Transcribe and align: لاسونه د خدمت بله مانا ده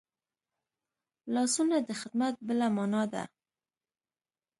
لاسونه 1.33 1.77
د 1.87 1.89
خدمت 2.01 2.35
بله 2.47 2.67
مانا 2.75 3.03
ده 3.13 3.23